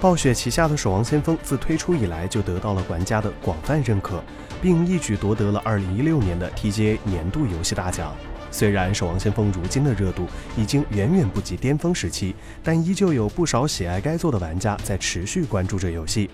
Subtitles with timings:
[0.00, 4.24] 暴雪旗下的《守望先锋》自推出以来就得到了玩家的广泛认可，
[4.62, 8.16] 并一举夺得了2016年的 TGA 年度游戏大奖。
[8.50, 10.26] 虽然《守望先锋》如今的热度
[10.56, 16.30] 已经远远不及巅峰时期，但依旧有不少喜爱该作的玩家在持续关注着游戏。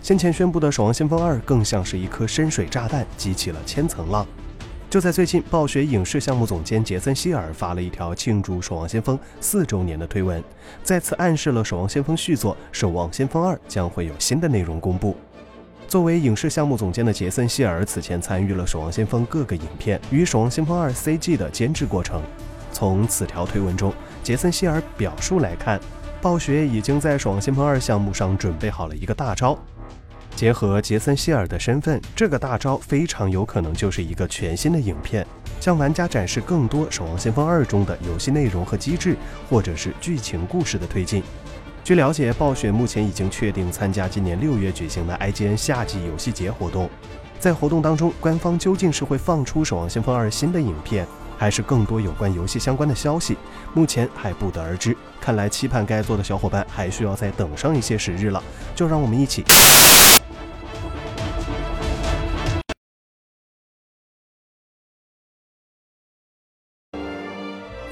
[0.00, 4.26] 先前宣布的《守望先锋二》更像是一颗深水炸弹，激起了千层浪。
[4.88, 10.42] 就在最近，暴雪影视项目总监杰森·希尔发了一条庆祝《守望先锋》四周年的推文，
[10.84, 15.16] 再次暗示了《守望先锋》续作《守望先锋二》将会有新的内容公布。
[15.88, 22.22] 作为影视项目总监的杰森·希尔此前参与了《守望先锋》各个影片与《守望先锋二》CG 的监制过程。
[22.72, 23.92] 从此条推文中，
[24.22, 25.80] 杰森·希尔表述来看，
[26.22, 29.58] 暴雪已经在《守望先锋二》项目上准备好了一个大招。
[30.36, 35.26] 结合杰森·希尔的身份，这个大招非常有可能就是一个全新的影片，
[35.58, 39.16] 向玩家展示更多《守望先锋二》中的游戏内容和机制，
[39.48, 41.22] 或者是剧情故事的推进。
[41.82, 46.90] 据了解，暴雪目前已经确定参加今年六月举行的 IGN 夏季游戏节活动。
[47.40, 51.06] 在活动当中，官方究竟是会放出《守望先锋二》新的影片，
[51.38, 53.38] 还是更多有关游戏相关的消息，
[53.72, 54.94] 目前还不得而知。
[55.18, 58.42] 看来期盼该作的小伙伴还需要再等上一些时日了。
[58.74, 59.42] 就让我们一起。